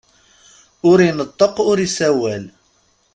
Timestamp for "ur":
0.89-0.97, 1.69-1.77